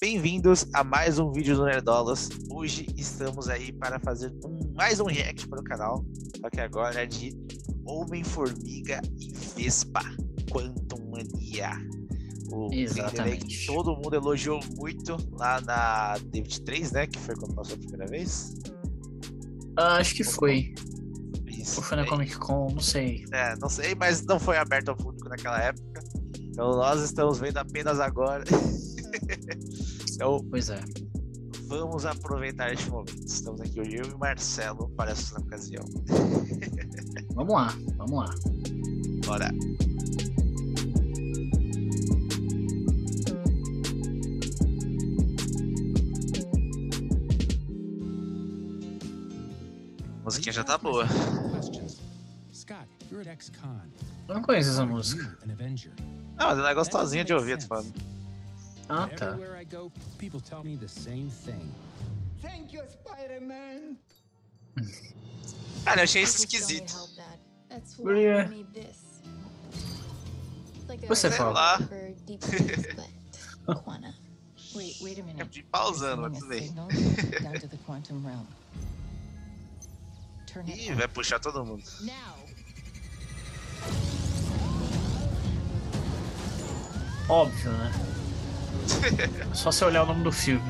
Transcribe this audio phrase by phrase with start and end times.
[0.00, 2.28] Bem-vindos a mais um vídeo do Nerdolas.
[2.50, 6.04] Hoje estamos aí para fazer um- mais um react para o canal,
[6.40, 7.36] só que agora é de
[7.84, 10.00] Homem-Formiga e Vespa,
[10.50, 11.72] Quantum Mania.
[12.52, 13.66] O aí que Exatamente.
[13.66, 17.06] todo mundo elogiou muito lá na D23, né?
[17.06, 18.54] Que foi quando passou a primeira vez.
[19.76, 20.74] Ah, acho que foi.
[21.46, 21.80] Isso.
[21.80, 23.24] Ou foi na É, Comic Con, não sei.
[23.32, 26.00] É, não sei, mas não foi aberto ao público naquela época.
[26.40, 28.44] Então nós estamos vendo apenas agora.
[30.18, 30.80] então Pois é.
[31.68, 33.24] vamos aproveitar este momento.
[33.24, 35.84] Estamos aqui hoje, eu e o Marcelo, para essa ocasião.
[37.34, 38.34] Vamos lá, vamos lá.
[39.24, 39.48] Bora.
[50.18, 51.06] A musiquinha já tá boa.
[52.52, 53.80] Scott, you're at ex-con.
[54.26, 55.38] Eu não conheço essa música.
[55.46, 55.54] Não,
[56.48, 58.07] mas ela é gostosinha de ouvir, tô falando.
[58.88, 59.26] Ah, tá.
[59.32, 61.70] Everywhere I go, people tell me the same thing.
[62.40, 63.98] Thank you, Spider-Man.
[65.84, 66.94] Cara, eu achei isso esquisito.
[70.88, 71.78] like Você fala.
[74.74, 75.48] Wait, wait a minute.
[75.48, 76.30] de pausando.
[80.46, 81.82] Turn it Ih, vai puxar todo mundo.
[87.28, 88.17] Óbvio, né?
[89.54, 90.62] Só você olhar o nome do filme.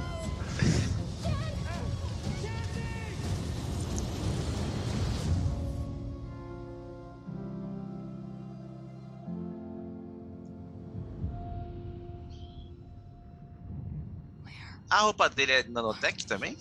[14.91, 16.57] A roupa dele é nanotech também?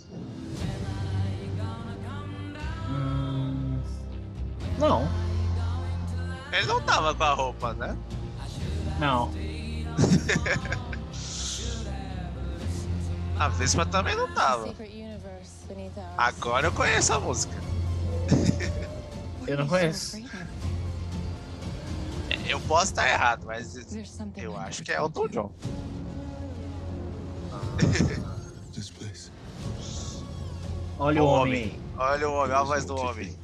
[2.90, 3.80] Hum...
[4.78, 5.08] Não,
[6.52, 7.98] Ele não tava com a roupa, né?
[9.00, 9.32] não.
[13.40, 14.74] A Vespa também não tava.
[16.18, 17.54] Agora eu conheço a música.
[19.48, 20.18] Eu não conheço.
[20.18, 20.28] of?
[22.48, 23.76] Eu posso estar errado, mas
[24.38, 25.52] eu acho que é Elton John.
[31.00, 31.80] Olha o homem.
[31.95, 33.38] Olha o homem, olha a voz do homem.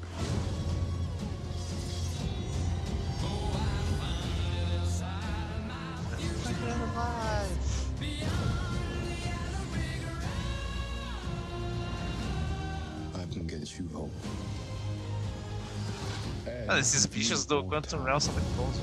[16.67, 18.75] Mano, esses bichos do Quantum Realm são muito bons.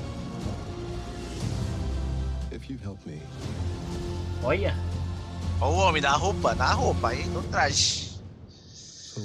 [2.51, 3.21] If you help me,
[4.43, 4.75] Olha.
[5.59, 8.19] Olha o homem na roupa, na roupa, aí no traje.
[8.49, 9.21] so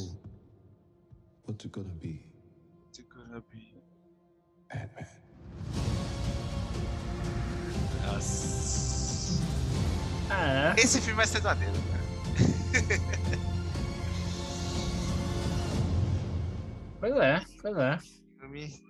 [1.47, 2.21] what's it gonna be,
[4.71, 5.07] Ant-Man?
[8.07, 9.43] Nossa.
[10.31, 10.81] Ah, é.
[10.81, 12.07] Esse filme vai ser maneiro, cara.
[17.09, 17.97] Pois é, pois é.
[17.97, 18.83] O filme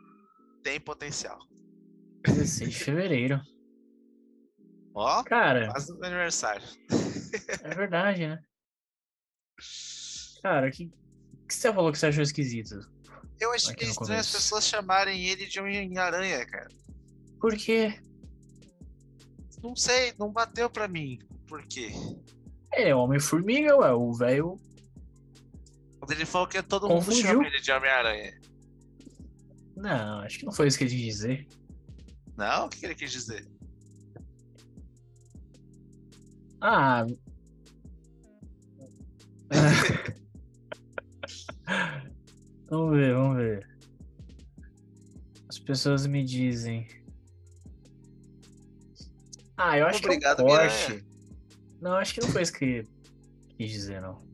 [0.62, 1.38] tem potencial.
[2.24, 3.40] 16 de fevereiro.
[4.94, 6.66] Ó, Cara, quase no aniversário.
[7.62, 8.42] é verdade, né?
[10.42, 10.86] Cara, o que,
[11.46, 12.78] que você falou que você achou esquisito?
[13.38, 16.68] Eu acho Aqui que é estranho as pessoas chamarem ele de Homem-Aranha, cara.
[17.38, 18.00] Por quê?
[19.62, 21.18] Não sei, não bateu pra mim.
[21.46, 21.90] Por quê?
[22.72, 23.92] Ele é Homem-Formiga, ué.
[23.92, 24.58] O velho.
[26.06, 27.22] Quando ele falou que todo mundo Confundiu.
[27.22, 28.40] chama ele de Homem-Aranha.
[29.76, 31.48] Não, acho que não foi isso que ele quis dizer.
[32.36, 32.66] Não?
[32.66, 33.44] O que ele quis dizer?
[36.60, 37.04] Ah.
[42.70, 43.68] vamos ver, vamos ver.
[45.48, 46.86] As pessoas me dizem.
[49.56, 50.92] Ah, eu acho Obrigado, que é corte.
[50.92, 51.04] Miranha.
[51.80, 52.86] Não, acho que não foi isso que
[53.58, 54.24] quis dizer, não.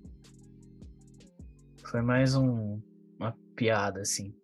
[1.93, 2.81] Foi mais um,
[3.21, 4.35] uma piada, assim.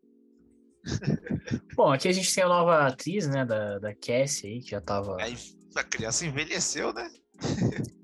[1.74, 4.80] Bom, aqui a gente tem a nova atriz, né, da, da Cassie aí, que já
[4.80, 5.16] tava.
[5.20, 5.34] Aí
[5.74, 7.10] a criança envelheceu, né?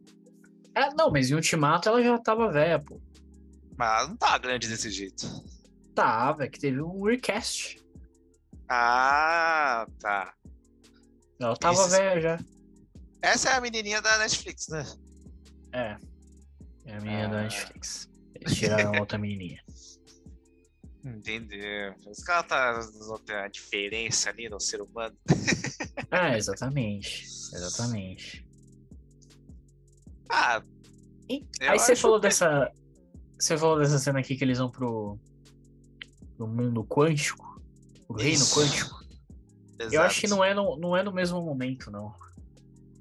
[0.77, 3.01] É, não, mas em Ultimato ela já tava velha, pô.
[3.77, 5.25] Mas não tá grande desse jeito.
[5.95, 7.81] Tava, é que teve um recast.
[8.69, 10.35] Ah, tá.
[11.41, 12.39] Ela tava Esses- velha já.
[13.23, 14.85] Essa é a menininha da Netflix, né?
[15.73, 15.97] É.
[16.87, 17.31] É a menina Ah.
[17.31, 18.09] da Netflix.
[18.45, 19.63] Eles tiraram outra menininha.
[21.05, 21.95] Entendeu.
[21.95, 25.15] Que ela tá notando a diferença ali no ser humano.
[26.11, 27.25] É, exatamente.
[27.53, 28.47] Exatamente.
[30.31, 30.63] Ah,
[31.29, 32.71] E- aí você falou que- dessa.
[33.39, 35.19] Você falou dessa cena aqui que eles vão pro.
[36.37, 37.61] pro mundo quântico.
[38.09, 38.59] O reino Isso.
[38.61, 39.05] quântico.
[39.91, 42.15] Eu acho que não é, no, não é no mesmo momento, não.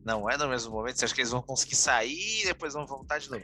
[0.03, 0.97] Não é no mesmo momento?
[0.97, 3.43] Você acha que eles vão conseguir sair e depois vão voltar de novo?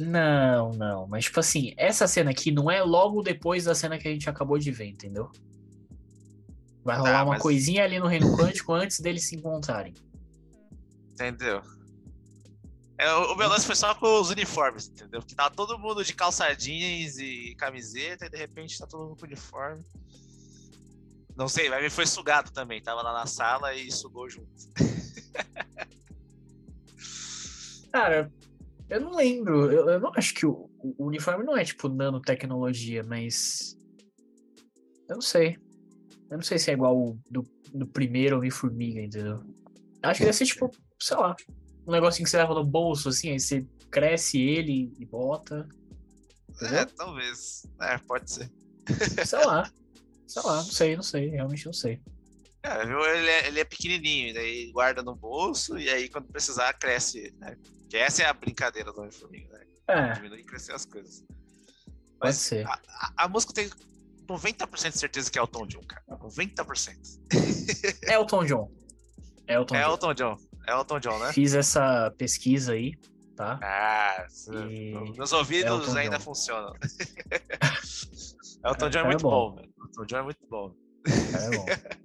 [0.00, 1.06] Não, não.
[1.06, 4.28] Mas, tipo assim, essa cena aqui não é logo depois da cena que a gente
[4.30, 5.30] acabou de ver, entendeu?
[6.82, 9.92] Vai rolar Tá, uma mas- coisinha ali no Reino Quântico antes deles se encontrarem.
[11.12, 11.60] Entendeu?
[12.96, 15.20] É, o meu lance foi só com os uniformes, entendeu?
[15.20, 19.16] Porque tava todo mundo de calça jeans e camiseta, e de repente tá todo mundo
[19.18, 19.84] com uniforme.
[21.36, 22.82] Não sei, vai ver foi sugado também.
[22.82, 24.50] Tava lá na sala e sugou junto.
[27.92, 28.30] Cara,
[28.90, 29.70] eu não lembro.
[29.70, 33.76] Eu, eu não acho que o, o uniforme não é tipo nanotecnologia, mas.
[35.08, 35.56] Eu não sei.
[36.30, 39.42] Eu não sei se é igual o do, do primeiro Homem-Formiga, entendeu?
[40.02, 41.34] Acho que deve ser tipo, sei lá,
[41.86, 45.68] um negocinho que você leva no bolso, assim, aí você cresce ele e bota.
[46.62, 47.66] É, talvez.
[47.80, 48.50] É, pode ser.
[49.26, 49.70] Sei lá.
[50.30, 52.00] Sei lá, não sei, não sei, realmente não sei.
[52.62, 52.82] É?
[52.82, 57.56] Ele, é, ele é pequenininho, daí guarda no bolso e aí quando precisar cresce, né?
[57.88, 59.64] Que essa é a brincadeira do Homem-Formiga, né?
[59.88, 61.20] É, Diminuir e crescer as coisas.
[61.20, 61.34] pode
[62.20, 62.66] Mas ser.
[62.66, 62.72] a,
[63.16, 63.68] a, a música tem
[64.28, 66.02] 90% de certeza que é Elton John, cara.
[66.08, 66.96] 90%.
[68.04, 68.70] É Elton John.
[69.48, 69.90] É Elton É John.
[69.90, 70.36] Elton John.
[70.68, 71.32] É Elton John, né?
[71.32, 72.92] Fiz essa pesquisa aí,
[73.34, 73.58] tá?
[73.62, 74.26] Ah,
[74.68, 76.24] E- meus ouvidos Elton ainda John.
[76.24, 76.72] funcionam.
[78.64, 79.56] Elton John é É muito bom.
[79.58, 80.74] Elton John é muito bom.
[81.08, 81.66] É bom.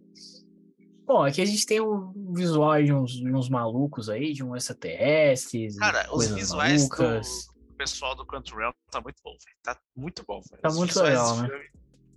[1.06, 4.56] Bom, aqui a gente tem um visual de uns, de uns malucos aí, de um
[4.56, 7.48] extraterrestres, Cara, os visuais do, malucas.
[7.56, 9.58] do pessoal do Quantum Realm tá muito bom, velho.
[9.62, 10.62] Tá muito bom, velho.
[10.64, 11.50] Tá Os muito legal, né?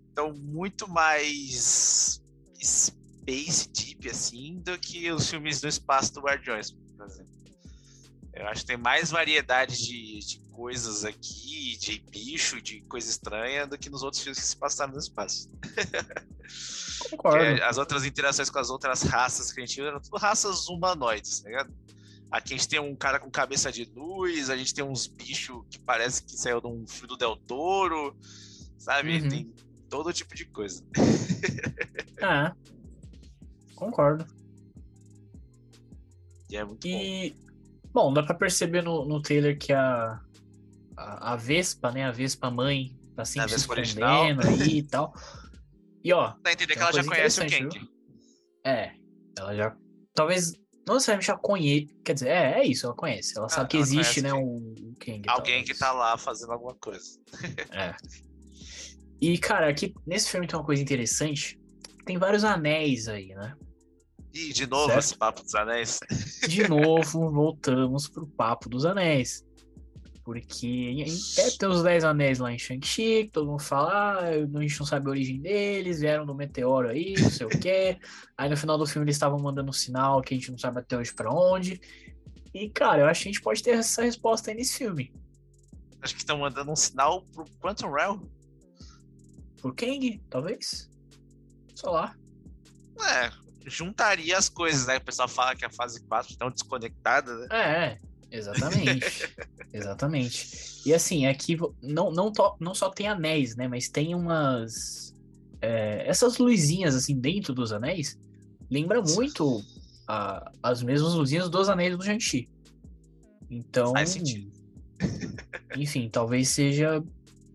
[0.08, 2.23] Estão muito mais
[2.58, 7.38] space deep, assim, do que os filmes do espaço do Guardiões, por exemplo.
[8.32, 13.67] Eu acho que tem mais variedade de, de coisas aqui, de bicho, de coisa estranha,
[13.67, 15.50] do que nos outros filmes que se passaram no espaço.
[17.11, 17.62] Concordo.
[17.62, 21.41] as outras interações com as outras raças que a gente viu eram tudo raças humanoides,
[21.41, 21.73] tá ligado?
[22.31, 25.65] Aqui a gente tem um cara com cabeça de luz, a gente tem uns bichos
[25.71, 28.15] que parece que saiu de um filme do Del Toro,
[28.77, 29.23] sabe?
[29.23, 29.29] Uhum.
[29.29, 29.55] Tem
[29.89, 30.85] todo tipo de coisa.
[32.21, 32.53] É.
[33.77, 34.27] Concordo.
[36.51, 36.89] E é muito bom.
[36.89, 37.37] E,
[37.93, 40.21] bom, dá pra perceber no, no trailer que a,
[40.97, 42.05] a, a Vespa, né?
[42.05, 45.15] A Vespa mãe tá sempre A se escondendo aí e tal.
[46.08, 47.90] E ó, Dá a entender que ela já conhece o Kang.
[48.64, 48.93] é,
[49.38, 49.76] ela já.
[50.14, 50.55] Talvez.
[50.87, 51.94] Não necessariamente já conhece.
[52.02, 53.37] Quer dizer, é, é isso, ela conhece.
[53.37, 54.32] Ela sabe que ela existe, né?
[54.32, 55.22] O, o Kang.
[55.26, 55.78] Alguém que talvez.
[55.78, 57.20] tá lá fazendo alguma coisa.
[57.70, 57.94] É.
[59.20, 61.60] E, cara, aqui nesse filme tem uma coisa interessante.
[62.06, 63.55] Tem vários anéis aí, né?
[64.32, 64.99] E de novo Certo.
[65.00, 66.00] esse papo dos anéis.
[66.49, 69.44] De novo, voltamos pro papo dos anéis.
[70.29, 73.91] Porque em- em- é, tem os 10 anéis lá em Shang-Chi, que todo mundo fala,
[73.91, 77.49] ah, a gente não sabe a origem deles, vieram do meteoro aí, não sei o
[77.49, 77.97] quê.
[78.37, 80.81] Aí no final do filme eles estavam mandando um sinal que a gente não sabe
[80.81, 81.81] até hoje pra onde.
[82.53, 85.15] E, cara, eu acho que a gente pode ter essa resposta aí nesse filme.
[86.03, 88.21] Acho que estão mandando um sinal pro Quantum Realm.
[89.63, 90.91] Por Kang, talvez?
[91.75, 92.15] Sei lá.
[93.01, 93.31] É,
[93.67, 94.99] juntaria as coisas, né?
[94.99, 97.47] O pessoal fala que a fase 4 tá tão desconectada, né?
[97.51, 97.99] É, é,
[98.31, 99.29] exatamente.
[99.73, 100.47] exatamente.
[100.87, 103.69] E assim, aqui não, não, to- não só tem anéis, né?
[103.69, 105.15] Mas tem umas.
[105.61, 108.19] é, essas luzinhas assim dentro dos anéis.
[108.71, 109.63] Lembra muito
[110.07, 112.49] a- as mesmas luzinhas dos anéis do Shang-Chi.
[113.51, 113.93] Então.
[113.93, 114.51] Faz sentido.
[115.77, 117.03] Enfim, talvez seja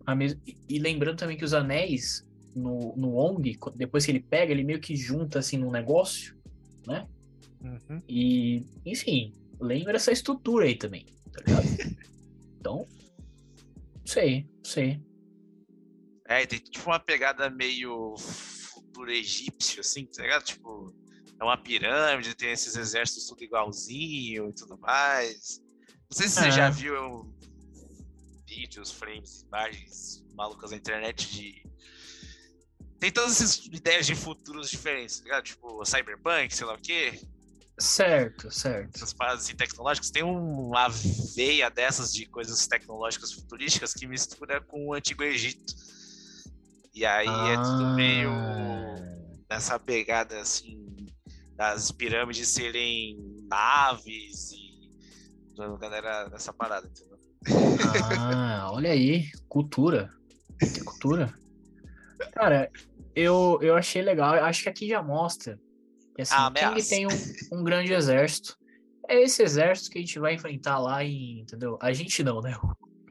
[0.06, 0.40] a mesma.
[0.68, 4.80] E- lembrando também que os anéis no, no Ong, depois que ele pega, ele meio
[4.80, 6.36] que junta assim num negócio.
[7.60, 8.02] Uhum.
[8.08, 11.64] E, enfim, lembra essa estrutura aí também, tá ligado?
[12.64, 12.88] Então,
[14.06, 14.98] sei, sei.
[16.26, 20.44] É, tem tipo uma pegada meio futuro egípcio, assim, tá ligado?
[20.44, 20.94] Tipo,
[21.38, 25.60] é uma pirâmide, tem esses exércitos tudo igualzinho e tudo mais.
[26.10, 26.50] Não sei se você É.
[26.52, 27.30] já viu
[28.46, 31.62] vídeos, frames, imagens malucas na internet de.
[32.98, 35.44] Tem todas essas ideias de futuros diferentes, tá ligado?
[35.44, 37.20] Tipo, cyberpunk, sei lá o quê.
[37.78, 38.94] Certo, certo.
[38.94, 40.88] essas paradas assim, tecnológicas, tem uma
[41.34, 45.74] veia dessas de coisas tecnológicas futurísticas que mistura com o Antigo Egito.
[46.94, 48.94] E aí é tudo meio Ah,
[49.50, 50.84] nessa pegada assim
[51.56, 57.18] das pirâmides serem naves e galera nessa parada, entendeu?
[58.16, 60.10] Ah, olha aí, cultura.
[60.84, 61.34] Cultura.
[62.32, 62.70] Cara,
[63.16, 64.36] eu, eu achei legal.
[64.36, 65.58] eu Acho que aqui já mostra
[66.14, 66.88] que assim, A ameaça.
[66.88, 68.56] tem um, um grande exército.
[69.08, 71.40] É esse exército que a gente vai enfrentar lá em.
[71.40, 71.78] Entendeu?
[71.80, 72.56] A gente não, né?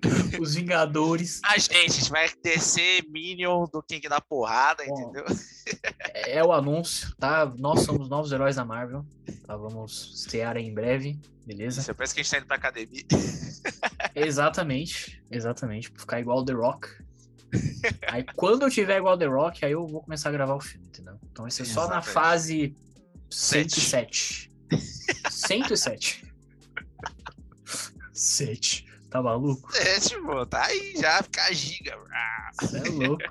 [0.42, 1.40] Os Vingadores.
[1.46, 5.00] A gente, a gente vai descer Minion do King da porrada, Bom.
[5.00, 5.26] entendeu?
[6.00, 7.46] É, é o anúncio, tá?
[7.58, 9.06] Nós somos novos heróis da Marvel.
[9.46, 9.56] Tá?
[9.56, 11.82] Vamos estrear em breve, beleza?
[11.82, 13.04] Isso, parece que a gente tá indo pra academia.
[14.16, 15.92] Exatamente, exatamente.
[15.92, 16.88] Pra ficar igual o The Rock.
[18.08, 20.60] Aí quando eu tiver igual o The Rock, aí eu vou começar a gravar o
[20.60, 21.20] filme, entendeu?
[21.32, 22.10] Então vai ser só na Exatamente.
[22.10, 22.76] fase
[23.34, 23.80] Sete.
[23.82, 24.52] 107.
[25.30, 26.34] 107.
[28.14, 28.86] 7.
[29.10, 29.76] Tá maluco?
[29.76, 31.98] É, tipo, tá aí já, fica giga.
[32.60, 33.24] Você é louco.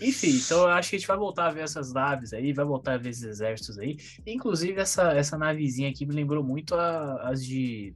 [0.00, 2.64] Enfim, então eu acho que a gente vai voltar a ver essas naves aí, vai
[2.64, 3.96] voltar a ver esses exércitos aí.
[4.26, 7.94] Inclusive, essa, essa navezinha aqui me lembrou muito a- as de.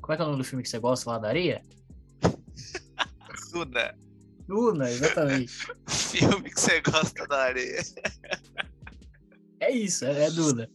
[0.00, 1.62] Como é que é o nome do filme que você gosta lá da areia?
[3.52, 3.94] Duna,
[4.48, 5.52] Luna, exatamente.
[5.88, 7.80] filme que você gosta da areia.
[9.64, 10.70] É isso, é, é Duna.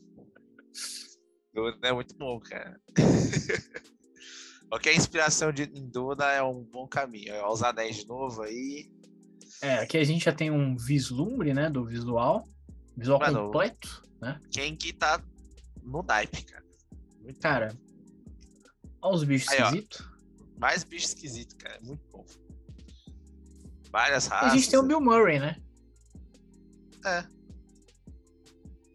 [1.53, 2.81] Duna é muito bom, cara.
[4.67, 7.31] Qualquer inspiração de em Duna é um bom caminho.
[7.31, 8.91] É os anéis de novo aí.
[9.62, 12.48] É, aqui a gente já tem um vislumbre, né, do visual.
[12.98, 14.39] Visual Mano, completo, né?
[14.51, 15.24] Quem que tá
[15.84, 16.65] no naipe, cara?
[17.22, 17.77] Muito Cara,
[19.01, 20.10] olha os bichos esquisitos.
[20.58, 21.75] Mais bicho esquisito, cara.
[21.75, 22.25] É muito bom.
[23.91, 24.51] Várias E raças.
[24.51, 25.62] a gente tem o Bill Murray, né?
[27.05, 27.38] É.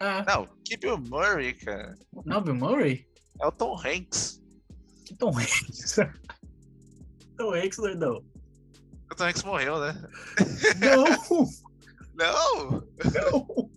[0.05, 1.97] É, Não, que Bill Murray, cara.
[2.27, 3.07] não, Bill Murray?
[3.41, 4.43] É o Tom Hanks.
[5.07, 5.97] Que Tom Hanks.
[7.39, 8.23] Tom Hanks, doidão.
[9.11, 9.95] O Tom Hanks morreu, né?
[10.79, 11.05] Não,
[12.15, 12.87] Não!
[13.13, 13.71] não.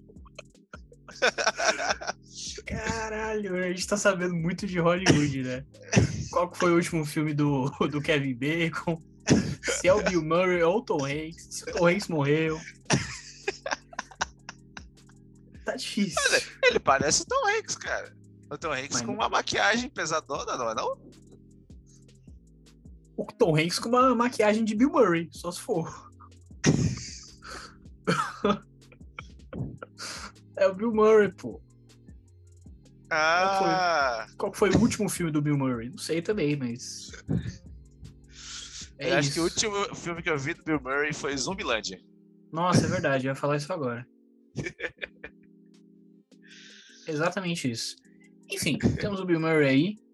[2.67, 5.65] Caralho, a gente tá sabendo muito de Hollywood, né?
[6.29, 9.01] Qual foi o último filme do, do Kevin Bacon?
[9.63, 11.47] Se é o Bill Murray ou o Tom Hanks?
[11.49, 12.59] Se o Tom Hanks morreu.
[15.67, 16.17] Tá difícil.
[16.63, 18.15] Ele parece o Tom Hanks, cara.
[18.49, 20.97] O Tom Hanks Mas com uma maquiagem pesadona, não é não?
[23.17, 26.09] O Tom Hanks com uma maquiagem de Bill Murray, só se for.
[30.55, 31.61] é o Bill Murray, pô.
[33.11, 34.25] Ah!
[34.37, 35.89] Qual que foi o último filme do Bill Murray?
[35.89, 37.11] Não sei também, mas.
[38.99, 42.01] É eu acho que o último filme que eu vi do Bill Murray foi Zumbilândia.
[42.51, 44.03] Nossa, é verdade, eu ia falar isso agora.
[47.07, 47.95] Exatamente isso.
[48.49, 50.07] Enfim, temos o Bill Murray aí.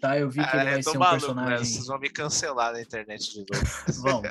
[0.00, 1.42] Tá, eu vi que Cara, ele vai tô ser um maluco, né?
[1.42, 1.64] personagem.
[1.64, 3.66] Vocês vão me cancelar na internet de novo.
[4.02, 4.28] Vamos.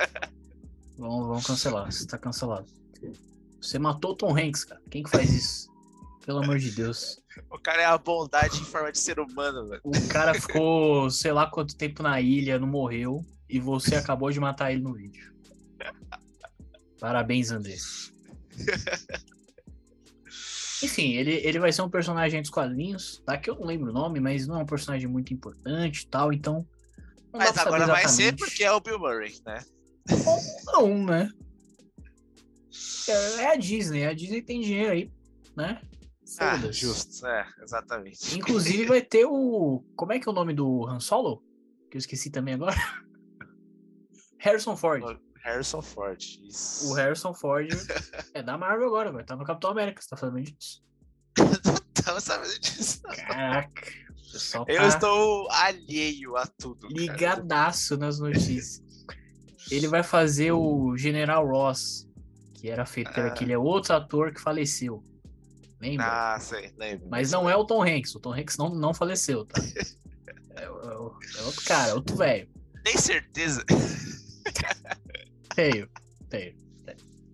[0.98, 1.92] Vamos, vamos cancelar.
[1.92, 2.66] Você tá cancelado.
[3.60, 4.80] Você matou o Tom Hanks, cara.
[4.90, 5.68] Quem que faz isso?
[6.24, 7.20] Pelo amor de Deus.
[7.50, 9.80] o cara é a bondade em forma de ser humano, velho.
[9.84, 13.24] O cara ficou, sei lá quanto tempo na ilha, não morreu.
[13.48, 15.34] E você acabou de matar ele no vídeo.
[16.98, 17.76] Parabéns, André.
[20.82, 23.36] Enfim, ele, ele vai ser um personagem dos quadrinhos, tá?
[23.38, 26.32] Que eu não lembro o nome, mas não é um personagem muito importante e tal,
[26.32, 26.66] então.
[27.32, 29.64] Mas agora vai ser porque é o Bill Murray, né?
[30.26, 31.30] Ou não, né?
[33.08, 35.10] É, é a Disney, a Disney tem dinheiro aí,
[35.56, 35.80] né?
[36.40, 37.26] Ah, justo.
[37.26, 38.36] É, exatamente.
[38.36, 39.82] Inclusive vai ter o.
[39.94, 41.42] Como é que é o nome do Han Solo?
[41.90, 42.76] Que eu esqueci também agora.
[44.38, 45.18] Harrison Ford.
[45.46, 46.20] Harrison Ford.
[46.42, 46.90] Isso.
[46.90, 47.68] O Harrison Ford
[48.34, 50.82] é da Marvel agora, vai estar no Capitão América, você tá falando disso?
[51.38, 53.00] Não tava sabendo disso.
[53.04, 53.14] não.
[53.14, 53.82] Caraca,
[54.32, 56.88] pessoal Eu tá estou alheio a tudo.
[56.88, 56.94] cara.
[56.94, 58.82] ligadaço nas notícias.
[59.70, 62.08] Ele vai fazer o General Ross,
[62.54, 63.28] que era feito por Ah.
[63.28, 65.02] aquele outro ator que faleceu.
[65.80, 66.34] Lembra?
[66.34, 67.06] Ah, sei, lembro.
[67.10, 69.60] Mas não é o Tom Hanks, o Tom Hanks não, não faleceu, tá?
[70.58, 72.48] É, é é outro cara, outro velho.
[72.82, 73.62] Tem certeza.
[75.56, 75.88] Feio,
[76.30, 76.54] feio.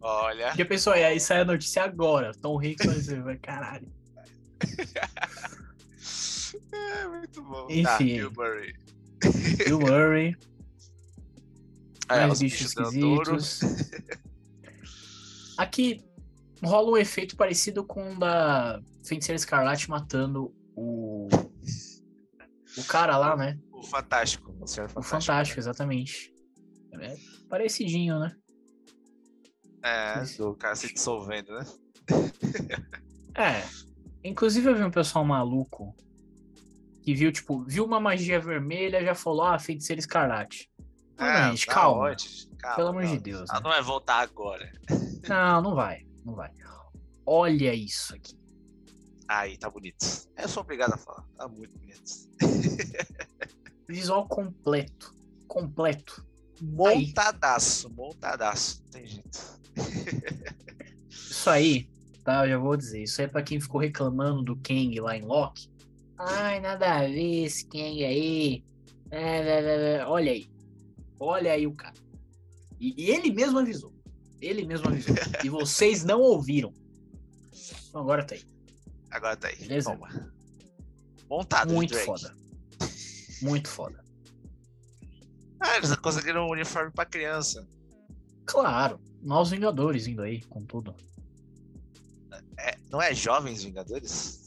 [0.01, 0.47] Olha.
[0.49, 2.33] Porque, pessoal, aí sai a notícia agora.
[2.41, 3.93] Tom Hanks vai, caralho.
[6.73, 7.67] É muito bom.
[7.67, 8.17] Tá, Enfim.
[8.17, 10.37] Bill Murray,
[12.09, 13.61] Ah, é, mais os bichos esquisitos.
[15.57, 16.05] Aqui
[16.63, 21.29] rola um efeito parecido com o da Feiticeira Escarlate matando o.
[22.77, 23.59] O cara lá, né?
[23.73, 24.55] O Fantástico.
[24.61, 25.11] O Senhor O Fantástico.
[25.11, 26.32] Fantástico, exatamente.
[27.01, 27.17] É
[27.49, 28.37] parecidinho, né?
[29.83, 31.67] É, do cara se dissolvendo, né?
[33.35, 33.63] É.
[34.25, 35.97] Inclusive eu vi um pessoal maluco
[37.03, 40.71] que viu, tipo, viu uma magia vermelha já falou, ah, feiticeira escarlate.
[41.19, 42.11] Ah, gente, da calma.
[42.11, 42.49] onde?
[42.59, 43.51] Calma, Pelo amor de Deus.
[43.51, 43.65] Ela né?
[43.65, 44.73] não vai voltar agora.
[45.29, 46.07] Não, não vai.
[46.25, 46.51] Não vai.
[47.27, 48.37] Olha isso aqui.
[49.29, 50.05] Aí, tá bonito.
[50.37, 51.25] Eu sou obrigado a falar.
[51.37, 52.03] Tá muito bonito.
[53.89, 55.15] Visual completo.
[55.47, 56.27] Completo.
[56.63, 58.81] Montadaço, montadaço.
[58.85, 59.59] Não tem jeito.
[61.11, 61.89] Isso aí,
[62.23, 62.45] tá?
[62.47, 63.03] Eu já vou dizer.
[63.03, 65.69] Isso aí é pra quem ficou reclamando do Kang lá em Loki.
[66.17, 68.65] Ai, nada a ver esse Kang aí.
[69.11, 70.49] É, é, é, Olha aí.
[71.19, 71.97] Olha aí o cara.
[72.79, 73.93] E, e ele mesmo avisou.
[74.41, 75.17] Ele mesmo avisou.
[75.43, 76.73] e vocês não ouviram.
[77.89, 78.45] Então agora tá aí.
[79.11, 79.57] Agora tá aí.
[79.57, 79.91] Beleza?
[79.91, 80.33] Toma.
[81.29, 82.33] Montado Muito foda.
[83.41, 84.02] Muito foda.
[85.65, 87.67] Ah, eles conseguiram um uniforme pra criança.
[88.45, 89.01] Claro.
[89.23, 90.95] Novos Vingadores indo aí, com tudo.
[92.59, 94.41] É, não é Jovens Vingadores?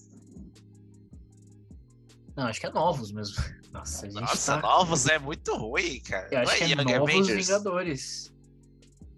[2.35, 3.35] Não, acho que é novos mesmo.
[3.71, 4.61] Nossa, a gente Nossa, tá...
[4.61, 6.27] novos é muito ruim, cara.
[6.31, 7.47] Eu não acho é que é Young novos Avengers.
[7.47, 8.33] Vingadores.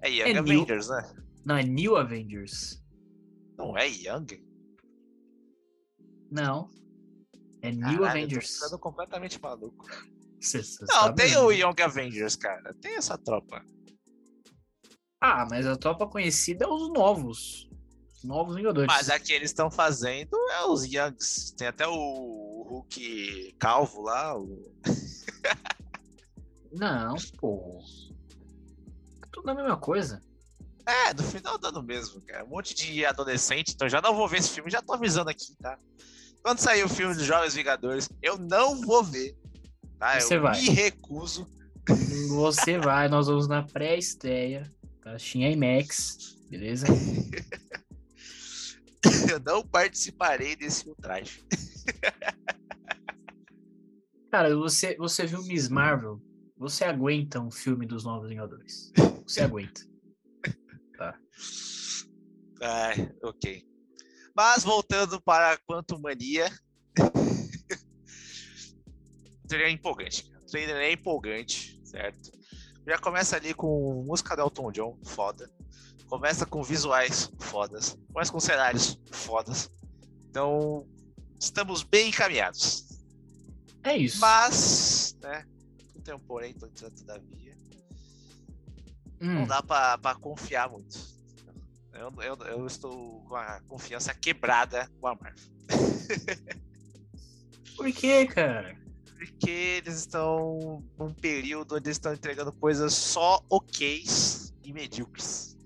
[0.01, 1.15] É Young É New- Avengers, né?
[1.45, 2.83] Não, é New Avengers.
[3.57, 4.27] Não é Young?
[6.29, 6.69] Não.
[7.61, 8.53] É New Caralho, eu tô Avengers.
[8.55, 9.85] ficando completamente maluco.
[10.39, 11.43] Cê- cê Não, tem mesmo.
[11.47, 12.73] o Young Avengers, cara.
[12.81, 13.63] Tem essa tropa.
[15.19, 17.67] Ah, mas a tropa conhecida é os novos.
[18.15, 18.87] Os novos Vingadores.
[18.87, 21.53] Mas a que eles estão fazendo é os Youngs.
[21.57, 24.37] Tem até o Hulk calvo lá.
[24.37, 24.61] o-
[26.71, 27.79] Não, pô.
[29.31, 30.21] Tudo a mesma coisa.
[30.85, 32.45] É, no final do ano mesmo, cara.
[32.45, 33.73] Um monte de adolescente.
[33.73, 34.69] Então já não vou ver esse filme.
[34.71, 35.77] Já tô avisando aqui, tá?
[36.43, 39.35] Quando sair o filme dos Jovens Vingadores, eu não vou ver.
[39.99, 40.19] Tá?
[40.19, 40.59] Você eu vai.
[40.59, 41.47] me recuso.
[42.29, 44.71] Você vai, nós vamos na pré-estreia.
[45.01, 45.17] Tá?
[45.17, 46.87] Tinha IMAX, beleza?
[49.29, 51.45] Eu não participarei desse ultraje.
[54.31, 56.21] Cara, você, você viu Miss Marvel?
[56.57, 58.91] Você aguenta um filme dos Novos Vingadores.
[59.25, 59.81] Você aguenta.
[62.61, 63.63] Ai, ok.
[64.35, 66.51] Mas voltando para Quantum Mania.
[69.47, 70.29] O trailer é empolgante.
[70.41, 72.31] O trailer é empolgante, certo?
[72.85, 75.49] Já começa ali com música do Elton John, foda.
[76.07, 77.97] Começa com visuais fodas.
[78.11, 79.71] Começa com cenários fodas.
[80.29, 80.85] Então,
[81.39, 82.85] estamos bem encaminhados.
[83.83, 84.19] É isso.
[84.19, 85.45] Mas, né?
[85.95, 87.55] Não tem um porém, todavia.
[89.21, 90.97] Hum, Não dá pra, pra confiar muito.
[91.93, 95.49] Eu, eu, eu estou com a confiança quebrada com a Marvel.
[97.77, 98.86] por que, cara?
[99.17, 105.57] Porque eles estão num período onde eles estão entregando coisas só oks e medíocres.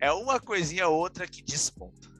[0.00, 2.10] É uma coisinha ou outra que desponta.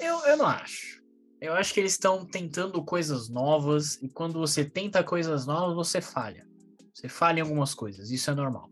[0.00, 1.00] Eu, eu não acho.
[1.40, 6.00] Eu acho que eles estão tentando coisas novas e quando você tenta coisas novas, você
[6.00, 6.46] falha.
[6.92, 8.70] Você falha em algumas coisas, isso é normal.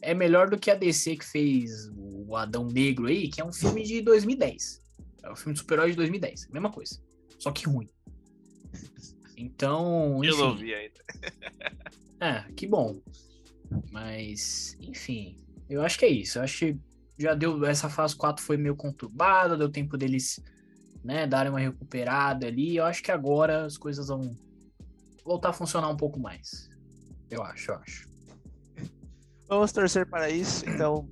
[0.00, 3.52] É melhor do que a DC que fez o Adão Negro aí, que é um
[3.52, 4.79] filme de 2010.
[5.22, 7.00] É um filme de super-herói de 2010, mesma coisa.
[7.38, 7.88] Só que ruim.
[9.36, 10.64] Então, Eu não enfim.
[10.64, 11.00] vi ainda.
[12.22, 13.00] É, que bom.
[13.90, 15.38] Mas, enfim,
[15.70, 16.38] eu acho que é isso.
[16.38, 16.78] Eu acho que
[17.18, 17.64] já deu.
[17.64, 20.38] Essa fase 4 foi meio conturbada, deu tempo deles,
[21.02, 22.76] né, darem uma recuperada ali.
[22.76, 24.36] Eu acho que agora as coisas vão
[25.24, 26.68] voltar a funcionar um pouco mais.
[27.30, 28.06] Eu acho, eu acho.
[29.48, 30.68] Vamos torcer para isso.
[30.68, 31.08] Então,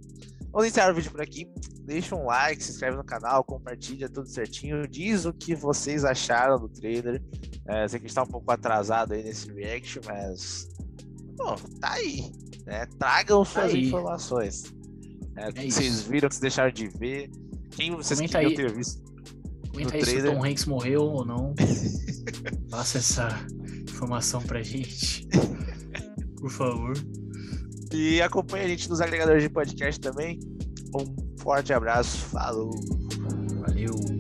[0.53, 1.47] vamos encerrar o vídeo por aqui.
[1.85, 4.87] Deixa um like, se inscreve no canal, compartilha tudo certinho.
[4.87, 7.23] Diz o que vocês acharam do trailer.
[7.67, 10.69] É, sei que a gente tá um pouco atrasado aí nesse react, mas.
[11.37, 12.31] Bom, tá aí.
[12.67, 12.85] Né?
[12.99, 13.87] Tragam suas aí.
[13.87, 14.65] informações.
[15.37, 16.11] É, o que É vocês isso.
[16.11, 17.31] viram, o que vocês deixaram de ver.
[17.71, 18.57] Quem vocês Comenta queriam aí.
[18.57, 19.03] ter visto.
[19.71, 20.35] Comenta aí se o trailer.
[20.37, 21.55] Tom Hanks morreu ou não.
[22.71, 23.29] Passa essa
[23.89, 25.27] informação pra gente.
[26.41, 26.93] Por favor.
[27.93, 30.39] E acompanha a gente nos agregadores de podcast também.
[30.95, 32.19] Um forte abraço.
[32.27, 32.71] Falou!
[33.67, 34.18] Valeu.